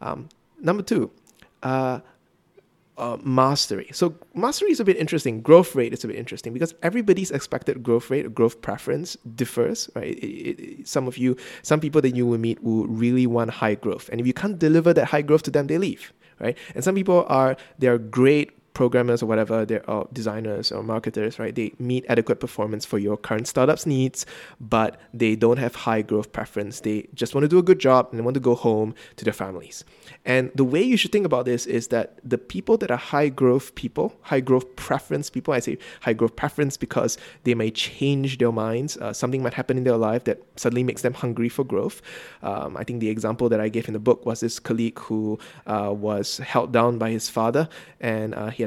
Um, 0.00 0.28
number 0.60 0.82
two, 0.82 1.10
uh, 1.62 2.00
uh, 2.96 3.16
mastery. 3.22 3.88
So 3.92 4.14
mastery 4.34 4.70
is 4.70 4.80
a 4.80 4.84
bit 4.84 4.96
interesting. 4.96 5.40
Growth 5.40 5.74
rate 5.74 5.92
is 5.92 6.04
a 6.04 6.08
bit 6.08 6.16
interesting 6.16 6.52
because 6.52 6.74
everybody's 6.82 7.30
expected 7.30 7.82
growth 7.82 8.10
rate 8.10 8.26
or 8.26 8.28
growth 8.28 8.60
preference 8.62 9.16
differs, 9.34 9.90
right? 9.94 10.16
It, 10.18 10.60
it, 10.60 10.88
some 10.88 11.08
of 11.08 11.18
you, 11.18 11.36
some 11.62 11.80
people 11.80 12.00
that 12.02 12.14
you 12.14 12.26
will 12.26 12.38
meet 12.38 12.62
will 12.62 12.86
really 12.86 13.26
want 13.26 13.50
high 13.50 13.74
growth, 13.74 14.08
and 14.10 14.20
if 14.20 14.26
you 14.26 14.32
can't 14.32 14.58
deliver 14.58 14.92
that 14.92 15.06
high 15.06 15.22
growth 15.22 15.42
to 15.44 15.50
them, 15.50 15.66
they 15.66 15.78
leave, 15.78 16.12
right? 16.40 16.56
And 16.74 16.84
some 16.84 16.94
people 16.94 17.24
are 17.28 17.56
they 17.78 17.88
are 17.88 17.98
great 17.98 18.52
programmers 18.74 19.22
or 19.22 19.26
whatever, 19.26 19.64
they're 19.64 19.88
uh, 19.88 20.04
designers 20.12 20.70
or 20.70 20.82
marketers, 20.82 21.38
right? 21.38 21.54
They 21.54 21.72
meet 21.78 22.04
adequate 22.08 22.40
performance 22.40 22.84
for 22.84 22.98
your 22.98 23.16
current 23.16 23.46
startup's 23.48 23.86
needs, 23.86 24.26
but 24.60 25.00
they 25.14 25.36
don't 25.36 25.58
have 25.58 25.74
high 25.74 26.02
growth 26.02 26.32
preference. 26.32 26.80
They 26.80 27.08
just 27.14 27.34
want 27.34 27.44
to 27.44 27.48
do 27.48 27.58
a 27.58 27.62
good 27.62 27.78
job 27.78 28.08
and 28.10 28.18
they 28.18 28.24
want 28.24 28.34
to 28.34 28.40
go 28.40 28.54
home 28.54 28.94
to 29.16 29.24
their 29.24 29.32
families. 29.32 29.84
And 30.24 30.50
the 30.54 30.64
way 30.64 30.82
you 30.82 30.96
should 30.96 31.12
think 31.12 31.24
about 31.24 31.44
this 31.44 31.66
is 31.66 31.88
that 31.88 32.18
the 32.24 32.36
people 32.36 32.76
that 32.78 32.90
are 32.90 32.98
high 32.98 33.28
growth 33.28 33.74
people, 33.76 34.14
high 34.22 34.40
growth 34.40 34.74
preference 34.76 35.30
people, 35.30 35.54
I 35.54 35.60
say 35.60 35.78
high 36.00 36.12
growth 36.12 36.36
preference 36.36 36.76
because 36.76 37.16
they 37.44 37.54
may 37.54 37.70
change 37.70 38.38
their 38.38 38.52
minds. 38.52 38.96
Uh, 38.96 39.12
something 39.12 39.42
might 39.42 39.54
happen 39.54 39.78
in 39.78 39.84
their 39.84 39.96
life 39.96 40.24
that 40.24 40.42
suddenly 40.56 40.82
makes 40.82 41.02
them 41.02 41.14
hungry 41.14 41.48
for 41.48 41.64
growth. 41.64 42.02
Um, 42.42 42.76
I 42.76 42.82
think 42.82 43.00
the 43.00 43.08
example 43.08 43.48
that 43.48 43.60
I 43.60 43.68
gave 43.68 43.86
in 43.86 43.94
the 43.94 44.00
book 44.00 44.26
was 44.26 44.40
this 44.40 44.58
colleague 44.58 44.98
who 44.98 45.38
uh, 45.66 45.92
was 45.92 46.38
held 46.38 46.72
down 46.72 46.98
by 46.98 47.10
his 47.10 47.30
father 47.30 47.68
and 48.00 48.34
uh, 48.34 48.48
he 48.48 48.63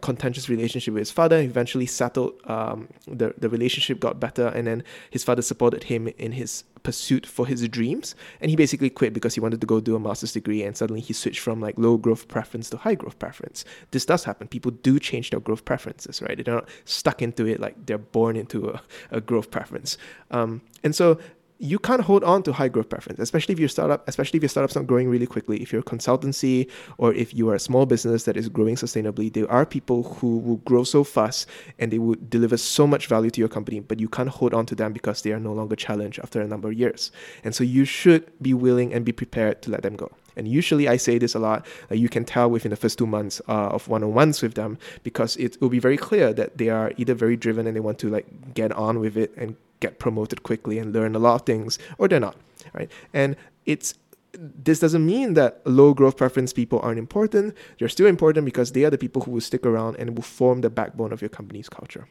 contentious 0.00 0.48
relationship 0.48 0.94
with 0.94 1.02
his 1.02 1.10
father. 1.10 1.38
Eventually 1.38 1.86
settled. 1.86 2.34
Um, 2.44 2.88
the 3.06 3.34
the 3.38 3.48
relationship 3.48 4.00
got 4.00 4.20
better, 4.20 4.48
and 4.48 4.66
then 4.66 4.84
his 5.10 5.24
father 5.24 5.42
supported 5.42 5.84
him 5.84 6.08
in 6.18 6.32
his 6.32 6.64
pursuit 6.82 7.26
for 7.26 7.46
his 7.46 7.66
dreams. 7.68 8.14
And 8.40 8.50
he 8.50 8.56
basically 8.56 8.90
quit 8.90 9.12
because 9.12 9.34
he 9.34 9.40
wanted 9.40 9.60
to 9.60 9.66
go 9.66 9.80
do 9.80 9.96
a 9.96 10.00
master's 10.00 10.32
degree, 10.32 10.62
and 10.62 10.76
suddenly 10.76 11.00
he 11.00 11.12
switched 11.12 11.40
from 11.40 11.60
like 11.60 11.78
low 11.78 11.96
growth 11.96 12.28
preference 12.28 12.70
to 12.70 12.76
high 12.76 12.94
growth 12.94 13.18
preference. 13.18 13.64
This 13.90 14.04
does 14.04 14.24
happen. 14.24 14.48
People 14.48 14.70
do 14.70 14.98
change 14.98 15.30
their 15.30 15.40
growth 15.40 15.64
preferences, 15.64 16.22
right? 16.22 16.42
They're 16.44 16.54
not 16.54 16.68
stuck 16.84 17.22
into 17.22 17.46
it 17.46 17.60
like 17.60 17.86
they're 17.86 17.98
born 17.98 18.36
into 18.36 18.70
a, 18.70 18.82
a 19.10 19.20
growth 19.20 19.50
preference. 19.50 19.98
Um, 20.30 20.62
and 20.82 20.94
so 20.94 21.18
you 21.62 21.78
can't 21.78 22.00
hold 22.00 22.24
on 22.24 22.42
to 22.42 22.52
high 22.52 22.66
growth 22.66 22.88
preference, 22.88 23.20
especially 23.20 23.52
if 23.52 23.60
your 23.60 23.68
startup, 23.68 24.06
especially 24.08 24.38
if 24.38 24.42
your 24.42 24.48
startup's 24.48 24.74
not 24.74 24.84
growing 24.88 25.08
really 25.08 25.28
quickly. 25.28 25.62
If 25.62 25.72
you're 25.72 25.80
a 25.80 25.84
consultancy 25.84 26.68
or 26.98 27.14
if 27.14 27.32
you 27.32 27.48
are 27.50 27.54
a 27.54 27.60
small 27.60 27.86
business 27.86 28.24
that 28.24 28.36
is 28.36 28.48
growing 28.48 28.74
sustainably, 28.74 29.32
there 29.32 29.48
are 29.48 29.64
people 29.64 30.02
who 30.02 30.38
will 30.38 30.56
grow 30.56 30.82
so 30.82 31.04
fast 31.04 31.48
and 31.78 31.92
they 31.92 32.00
will 32.00 32.16
deliver 32.28 32.56
so 32.56 32.84
much 32.84 33.06
value 33.06 33.30
to 33.30 33.40
your 33.40 33.48
company, 33.48 33.78
but 33.78 34.00
you 34.00 34.08
can't 34.08 34.28
hold 34.28 34.54
on 34.54 34.66
to 34.66 34.74
them 34.74 34.92
because 34.92 35.22
they 35.22 35.30
are 35.30 35.38
no 35.38 35.52
longer 35.52 35.76
challenged 35.76 36.18
after 36.18 36.40
a 36.40 36.48
number 36.48 36.66
of 36.68 36.74
years. 36.74 37.12
And 37.44 37.54
so 37.54 37.62
you 37.62 37.84
should 37.84 38.28
be 38.42 38.54
willing 38.54 38.92
and 38.92 39.04
be 39.04 39.12
prepared 39.12 39.62
to 39.62 39.70
let 39.70 39.82
them 39.82 39.94
go. 39.94 40.10
And 40.34 40.48
usually 40.48 40.88
I 40.88 40.96
say 40.96 41.18
this 41.18 41.36
a 41.36 41.38
lot. 41.38 41.64
Uh, 41.88 41.94
you 41.94 42.08
can 42.08 42.24
tell 42.24 42.50
within 42.50 42.70
the 42.70 42.76
first 42.76 42.98
two 42.98 43.06
months 43.06 43.40
uh, 43.48 43.68
of 43.68 43.86
one-on-ones 43.86 44.42
with 44.42 44.54
them 44.54 44.78
because 45.04 45.36
it 45.36 45.60
will 45.60 45.68
be 45.68 45.78
very 45.78 45.96
clear 45.96 46.32
that 46.32 46.58
they 46.58 46.70
are 46.70 46.90
either 46.96 47.14
very 47.14 47.36
driven 47.36 47.68
and 47.68 47.76
they 47.76 47.80
want 47.80 48.00
to 48.00 48.08
like 48.08 48.54
get 48.54 48.72
on 48.72 48.98
with 48.98 49.16
it 49.16 49.32
and 49.36 49.54
get 49.86 49.98
promoted 49.98 50.38
quickly 50.42 50.78
and 50.78 50.94
learn 50.96 51.14
a 51.14 51.18
lot 51.26 51.34
of 51.40 51.42
things, 51.50 51.78
or 51.98 52.08
they're 52.08 52.26
not, 52.28 52.36
right? 52.72 52.90
And 53.12 53.36
it's 53.66 53.94
this 54.34 54.78
doesn't 54.80 55.04
mean 55.04 55.34
that 55.34 55.60
low 55.66 55.92
growth 55.92 56.16
preference 56.16 56.52
people 56.54 56.80
aren't 56.82 56.98
important. 56.98 57.54
They're 57.78 57.94
still 57.98 58.06
important 58.06 58.46
because 58.46 58.72
they 58.72 58.84
are 58.84 58.90
the 58.90 59.02
people 59.06 59.22
who 59.22 59.30
will 59.30 59.42
stick 59.42 59.66
around 59.66 59.96
and 59.98 60.16
will 60.16 60.22
form 60.22 60.62
the 60.62 60.70
backbone 60.70 61.12
of 61.12 61.20
your 61.20 61.28
company's 61.28 61.68
culture. 61.68 62.06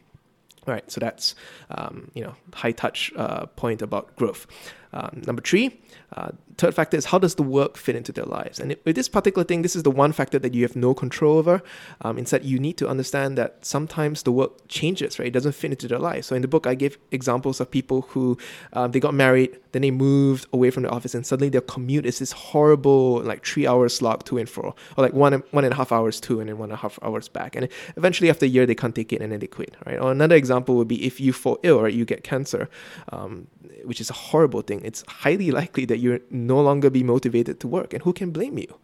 All 0.66 0.74
right, 0.74 0.88
so 0.90 1.00
that's 1.00 1.34
um, 1.70 2.10
you 2.14 2.22
know 2.22 2.34
high 2.54 2.72
touch 2.72 3.12
uh, 3.16 3.46
point 3.62 3.82
about 3.82 4.14
growth. 4.16 4.46
Um, 4.92 5.22
number 5.26 5.42
three, 5.42 5.80
uh, 6.16 6.32
third 6.58 6.74
factor 6.74 6.96
is 6.96 7.06
how 7.06 7.18
does 7.18 7.36
the 7.36 7.42
work 7.42 7.76
fit 7.76 7.96
into 7.96 8.12
their 8.12 8.24
lives? 8.24 8.60
And 8.60 8.76
with 8.84 8.94
this 8.96 9.08
particular 9.08 9.44
thing, 9.44 9.62
this 9.62 9.74
is 9.74 9.82
the 9.82 9.90
one 9.90 10.12
factor 10.12 10.38
that 10.38 10.54
you 10.54 10.62
have 10.62 10.76
no 10.76 10.94
control 10.94 11.38
over. 11.38 11.62
Um, 12.02 12.18
instead, 12.18 12.44
you 12.44 12.58
need 12.58 12.76
to 12.78 12.88
understand 12.88 13.38
that 13.38 13.64
sometimes 13.64 14.22
the 14.22 14.32
work 14.32 14.68
changes, 14.68 15.18
right? 15.18 15.28
It 15.28 15.32
doesn't 15.32 15.52
fit 15.52 15.70
into 15.70 15.88
their 15.88 15.98
life. 15.98 16.24
So 16.24 16.36
in 16.36 16.42
the 16.42 16.48
book, 16.48 16.66
I 16.66 16.74
give 16.74 16.98
examples 17.10 17.60
of 17.60 17.70
people 17.70 18.02
who 18.02 18.36
um, 18.74 18.92
they 18.92 19.00
got 19.00 19.14
married, 19.14 19.58
then 19.72 19.82
they 19.82 19.90
moved 19.90 20.46
away 20.52 20.70
from 20.70 20.82
the 20.82 20.90
office, 20.90 21.14
and 21.14 21.26
suddenly 21.26 21.48
their 21.48 21.62
commute 21.62 22.04
is 22.04 22.18
this 22.18 22.32
horrible, 22.32 23.22
like 23.22 23.44
three 23.44 23.66
hours 23.66 23.96
slog 23.96 24.24
to 24.26 24.38
and 24.38 24.48
fro, 24.48 24.74
or 24.96 25.02
like 25.02 25.14
one 25.14 25.32
one 25.52 25.64
and 25.64 25.72
a 25.72 25.76
half 25.76 25.92
hours 25.92 26.20
to 26.20 26.40
and 26.40 26.48
then 26.50 26.58
one 26.58 26.68
and 26.68 26.74
a 26.74 26.76
half 26.76 26.98
hours 27.02 27.28
back. 27.28 27.56
And 27.56 27.68
eventually, 27.96 28.28
after 28.28 28.44
a 28.44 28.48
year, 28.48 28.66
they 28.66 28.74
can't 28.74 28.94
take 28.94 29.12
it 29.12 29.22
and 29.22 29.32
then 29.32 29.40
they 29.40 29.46
quit, 29.46 29.74
right? 29.86 29.98
Or 29.98 30.12
another 30.12 30.36
example 30.36 30.76
would 30.76 30.88
be 30.88 31.06
if 31.06 31.20
you 31.20 31.32
fall 31.32 31.58
ill, 31.62 31.80
right? 31.80 31.94
You 31.94 32.04
get 32.04 32.22
cancer, 32.22 32.68
um, 33.10 33.46
which 33.84 34.00
is 34.00 34.10
a 34.10 34.12
horrible 34.12 34.60
thing 34.60 34.81
it's 34.84 35.04
highly 35.08 35.50
likely 35.50 35.84
that 35.86 35.98
you'll 35.98 36.18
no 36.30 36.60
longer 36.60 36.90
be 36.90 37.02
motivated 37.02 37.60
to 37.60 37.68
work. 37.68 37.92
And 37.92 38.02
who 38.02 38.12
can 38.12 38.30
blame 38.30 38.58
you? 38.58 38.78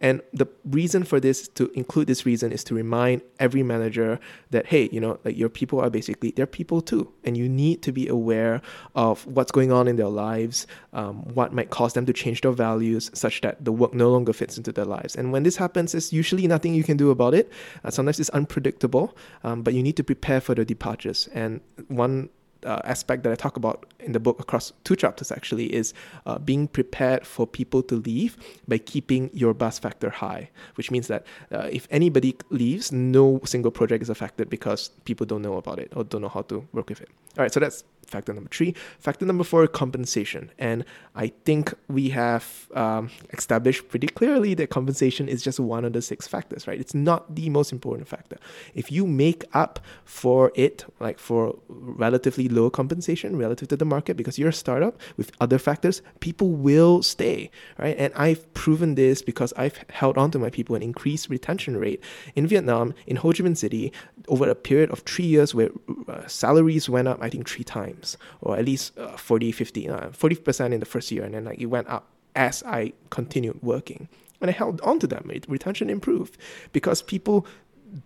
And 0.00 0.22
the 0.32 0.46
reason 0.64 1.02
for 1.04 1.18
this, 1.18 1.48
to 1.48 1.70
include 1.74 2.06
this 2.06 2.24
reason, 2.24 2.52
is 2.52 2.62
to 2.64 2.74
remind 2.74 3.22
every 3.40 3.62
manager 3.62 4.20
that, 4.50 4.66
hey, 4.66 4.88
you 4.92 5.00
know, 5.00 5.18
like 5.24 5.36
your 5.36 5.48
people 5.48 5.80
are 5.80 5.90
basically, 5.90 6.30
they're 6.30 6.46
people 6.46 6.80
too. 6.80 7.12
And 7.24 7.36
you 7.36 7.48
need 7.48 7.82
to 7.82 7.92
be 7.92 8.06
aware 8.06 8.62
of 8.94 9.26
what's 9.26 9.50
going 9.50 9.72
on 9.72 9.88
in 9.88 9.96
their 9.96 10.08
lives, 10.08 10.66
um, 10.92 11.22
what 11.34 11.52
might 11.52 11.70
cause 11.70 11.94
them 11.94 12.06
to 12.06 12.12
change 12.12 12.42
their 12.42 12.52
values 12.52 13.10
such 13.14 13.40
that 13.40 13.64
the 13.64 13.72
work 13.72 13.92
no 13.94 14.10
longer 14.10 14.32
fits 14.32 14.56
into 14.56 14.72
their 14.72 14.84
lives. 14.84 15.16
And 15.16 15.32
when 15.32 15.42
this 15.42 15.56
happens, 15.56 15.94
it's 15.94 16.12
usually 16.12 16.46
nothing 16.46 16.74
you 16.74 16.84
can 16.84 16.96
do 16.96 17.10
about 17.10 17.34
it. 17.34 17.50
Uh, 17.84 17.90
sometimes 17.90 18.20
it's 18.20 18.30
unpredictable, 18.30 19.16
um, 19.42 19.62
but 19.62 19.74
you 19.74 19.82
need 19.82 19.96
to 19.96 20.04
prepare 20.04 20.40
for 20.40 20.54
the 20.54 20.64
departures. 20.64 21.28
And 21.34 21.60
one 21.88 22.28
uh, 22.64 22.80
aspect 22.84 23.22
that 23.22 23.32
I 23.32 23.34
talk 23.36 23.56
about 23.56 23.86
in 24.00 24.12
the 24.12 24.20
book 24.20 24.40
across 24.40 24.72
two 24.84 24.96
chapters 24.96 25.30
actually 25.30 25.72
is 25.74 25.94
uh, 26.26 26.38
being 26.38 26.68
prepared 26.68 27.26
for 27.26 27.46
people 27.46 27.82
to 27.84 27.96
leave 27.96 28.36
by 28.66 28.78
keeping 28.78 29.30
your 29.32 29.54
bus 29.54 29.78
factor 29.78 30.10
high, 30.10 30.50
which 30.74 30.90
means 30.90 31.08
that 31.08 31.26
uh, 31.52 31.68
if 31.70 31.86
anybody 31.90 32.36
leaves, 32.50 32.92
no 32.92 33.40
single 33.44 33.70
project 33.70 34.02
is 34.02 34.10
affected 34.10 34.50
because 34.50 34.88
people 35.04 35.26
don't 35.26 35.42
know 35.42 35.56
about 35.56 35.78
it 35.78 35.92
or 35.94 36.04
don't 36.04 36.22
know 36.22 36.28
how 36.28 36.42
to 36.42 36.66
work 36.72 36.88
with 36.88 37.00
it. 37.00 37.08
All 37.36 37.42
right, 37.42 37.52
so 37.52 37.60
that's 37.60 37.84
factor 38.08 38.32
number 38.32 38.48
three. 38.50 38.74
Factor 38.98 39.26
number 39.26 39.44
four, 39.44 39.66
compensation. 39.66 40.50
And 40.58 40.84
I 41.14 41.28
think 41.44 41.74
we 41.88 42.08
have 42.10 42.68
um, 42.74 43.10
established 43.32 43.88
pretty 43.88 44.08
clearly 44.08 44.54
that 44.54 44.70
compensation 44.70 45.28
is 45.28 45.42
just 45.42 45.60
one 45.60 45.84
of 45.84 45.92
the 45.92 46.02
six 46.02 46.26
factors, 46.26 46.66
right? 46.66 46.80
It's 46.80 46.94
not 46.94 47.34
the 47.34 47.50
most 47.50 47.72
important 47.72 48.08
factor. 48.08 48.38
If 48.74 48.90
you 48.90 49.06
make 49.06 49.44
up 49.52 49.80
for 50.04 50.52
it, 50.54 50.84
like 51.00 51.18
for 51.18 51.58
relatively 51.68 52.48
low 52.48 52.70
compensation 52.70 53.36
relative 53.36 53.68
to 53.68 53.76
the 53.76 53.84
market, 53.84 54.16
because 54.16 54.38
you're 54.38 54.48
a 54.48 54.52
startup 54.52 54.98
with 55.16 55.30
other 55.40 55.58
factors, 55.58 56.02
people 56.20 56.50
will 56.50 57.02
stay, 57.02 57.50
right? 57.78 57.96
And 57.98 58.12
I've 58.14 58.52
proven 58.54 58.94
this 58.94 59.22
because 59.22 59.52
I've 59.56 59.84
held 59.90 60.16
on 60.16 60.30
to 60.32 60.38
my 60.38 60.50
people 60.50 60.74
and 60.74 60.82
increased 60.82 61.28
retention 61.28 61.76
rate 61.76 62.02
in 62.34 62.46
Vietnam, 62.46 62.94
in 63.06 63.16
Ho 63.16 63.32
Chi 63.32 63.42
Minh 63.44 63.56
City, 63.56 63.92
over 64.28 64.48
a 64.48 64.54
period 64.54 64.90
of 64.90 65.00
three 65.00 65.24
years 65.24 65.54
where 65.54 65.70
uh, 66.08 66.26
salaries 66.26 66.88
went 66.88 67.08
up, 67.08 67.18
I 67.20 67.28
think, 67.28 67.48
three 67.48 67.64
times 67.64 67.97
or 68.40 68.56
at 68.56 68.64
least 68.64 68.98
uh, 68.98 69.16
40, 69.16 69.52
50, 69.52 69.88
uh, 69.88 70.08
40% 70.08 70.72
in 70.72 70.80
the 70.80 70.86
first 70.86 71.10
year, 71.10 71.24
and 71.24 71.34
then 71.34 71.44
like 71.44 71.58
it 71.58 71.66
went 71.66 71.88
up 71.88 72.06
as 72.36 72.62
I 72.64 72.92
continued 73.10 73.62
working. 73.62 74.08
And 74.40 74.50
I 74.50 74.52
held 74.52 74.80
on 74.82 75.00
to 75.00 75.06
them. 75.08 75.28
Retention 75.48 75.90
improved 75.90 76.38
because 76.72 77.02
people 77.02 77.46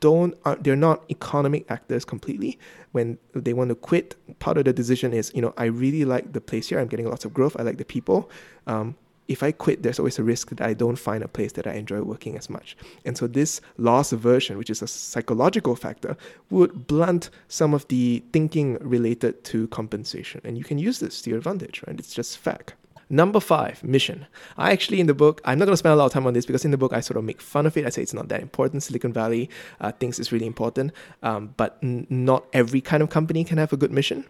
don't 0.00 0.36
uh, 0.44 0.56
they're 0.60 0.76
not 0.76 1.02
economic 1.10 1.68
actors 1.70 2.04
completely 2.04 2.58
when 2.92 3.18
they 3.34 3.52
want 3.52 3.68
to 3.68 3.74
quit 3.74 4.14
part 4.38 4.56
of 4.56 4.64
the 4.64 4.72
decision 4.72 5.12
is 5.12 5.32
you 5.34 5.42
know 5.42 5.52
i 5.56 5.64
really 5.64 6.04
like 6.04 6.32
the 6.32 6.40
place 6.40 6.68
here 6.68 6.78
i'm 6.78 6.86
getting 6.86 7.08
lots 7.08 7.24
of 7.24 7.34
growth 7.34 7.56
i 7.58 7.62
like 7.62 7.78
the 7.78 7.84
people 7.84 8.30
um, 8.68 8.94
if 9.28 9.42
I 9.42 9.52
quit, 9.52 9.82
there's 9.82 9.98
always 9.98 10.18
a 10.18 10.24
risk 10.24 10.50
that 10.50 10.60
I 10.60 10.74
don't 10.74 10.96
find 10.96 11.22
a 11.22 11.28
place 11.28 11.52
that 11.52 11.66
I 11.66 11.74
enjoy 11.74 12.02
working 12.02 12.36
as 12.36 12.50
much. 12.50 12.76
And 13.04 13.16
so 13.16 13.26
this 13.26 13.60
loss 13.78 14.12
aversion, 14.12 14.58
which 14.58 14.70
is 14.70 14.82
a 14.82 14.86
psychological 14.86 15.76
factor, 15.76 16.16
would 16.50 16.86
blunt 16.86 17.30
some 17.48 17.74
of 17.74 17.86
the 17.88 18.22
thinking 18.32 18.78
related 18.80 19.44
to 19.44 19.68
compensation. 19.68 20.40
And 20.44 20.58
you 20.58 20.64
can 20.64 20.78
use 20.78 20.98
this 20.98 21.22
to 21.22 21.30
your 21.30 21.38
advantage, 21.38 21.82
right? 21.86 21.98
It's 21.98 22.14
just 22.14 22.38
fact. 22.38 22.74
Number 23.08 23.40
five, 23.40 23.84
mission. 23.84 24.26
I 24.56 24.72
actually, 24.72 24.98
in 24.98 25.06
the 25.06 25.14
book, 25.14 25.42
I'm 25.44 25.58
not 25.58 25.66
going 25.66 25.74
to 25.74 25.76
spend 25.76 25.92
a 25.92 25.96
lot 25.96 26.06
of 26.06 26.12
time 26.12 26.26
on 26.26 26.32
this 26.32 26.46
because 26.46 26.64
in 26.64 26.70
the 26.70 26.78
book, 26.78 26.94
I 26.94 27.00
sort 27.00 27.18
of 27.18 27.24
make 27.24 27.42
fun 27.42 27.66
of 27.66 27.76
it. 27.76 27.84
I 27.84 27.90
say 27.90 28.00
it's 28.00 28.14
not 28.14 28.28
that 28.28 28.40
important. 28.40 28.82
Silicon 28.82 29.12
Valley 29.12 29.50
uh, 29.82 29.92
thinks 29.92 30.18
it's 30.18 30.32
really 30.32 30.46
important, 30.46 30.92
um, 31.22 31.52
but 31.58 31.76
n- 31.82 32.06
not 32.08 32.46
every 32.54 32.80
kind 32.80 33.02
of 33.02 33.10
company 33.10 33.44
can 33.44 33.58
have 33.58 33.70
a 33.70 33.76
good 33.76 33.92
mission. 33.92 34.24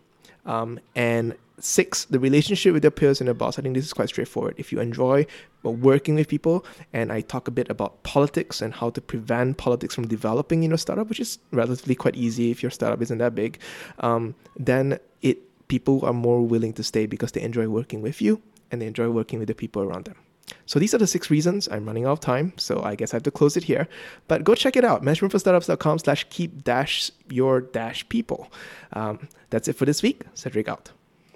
Um, 0.44 0.80
and 0.94 1.34
six, 1.58 2.04
the 2.06 2.18
relationship 2.18 2.72
with 2.72 2.84
your 2.84 2.90
peers 2.90 3.20
and 3.20 3.26
your 3.26 3.34
boss. 3.34 3.58
I 3.58 3.62
think 3.62 3.74
this 3.74 3.84
is 3.84 3.92
quite 3.92 4.08
straightforward. 4.08 4.54
If 4.56 4.72
you 4.72 4.80
enjoy 4.80 5.26
working 5.62 6.16
with 6.16 6.28
people, 6.28 6.64
and 6.92 7.12
I 7.12 7.20
talk 7.20 7.46
a 7.46 7.50
bit 7.50 7.70
about 7.70 8.02
politics 8.02 8.60
and 8.60 8.74
how 8.74 8.90
to 8.90 9.00
prevent 9.00 9.58
politics 9.58 9.94
from 9.94 10.08
developing 10.08 10.64
in 10.64 10.70
your 10.70 10.78
startup, 10.78 11.08
which 11.08 11.20
is 11.20 11.38
relatively 11.52 11.94
quite 11.94 12.16
easy 12.16 12.50
if 12.50 12.62
your 12.62 12.70
startup 12.70 13.00
isn't 13.02 13.18
that 13.18 13.34
big, 13.34 13.58
um, 14.00 14.34
then 14.56 14.98
it 15.22 15.38
people 15.68 16.04
are 16.04 16.12
more 16.12 16.42
willing 16.42 16.72
to 16.74 16.82
stay 16.82 17.06
because 17.06 17.32
they 17.32 17.40
enjoy 17.40 17.66
working 17.68 18.02
with 18.02 18.20
you 18.20 18.42
and 18.70 18.82
they 18.82 18.86
enjoy 18.86 19.08
working 19.08 19.38
with 19.38 19.48
the 19.48 19.54
people 19.54 19.82
around 19.82 20.04
them. 20.04 20.16
So 20.66 20.78
these 20.78 20.94
are 20.94 20.98
the 20.98 21.06
six 21.06 21.30
reasons. 21.30 21.68
I'm 21.68 21.86
running 21.86 22.04
out 22.04 22.12
of 22.12 22.20
time, 22.20 22.52
so 22.56 22.82
I 22.82 22.94
guess 22.94 23.12
I 23.12 23.16
have 23.16 23.22
to 23.24 23.30
close 23.30 23.56
it 23.56 23.64
here. 23.64 23.88
But 24.28 24.44
go 24.44 24.54
check 24.54 24.76
it 24.76 24.84
out, 24.84 25.02
managementforstartups.com 25.02 25.98
slash 25.98 26.26
keep 26.30 26.64
dash 26.64 27.10
your 27.28 27.60
dash 27.60 28.08
people. 28.08 28.52
Um, 28.92 29.28
that's 29.50 29.68
it 29.68 29.74
for 29.74 29.84
this 29.84 30.02
week. 30.02 30.22
Cedric 30.34 30.68
out. 30.68 30.90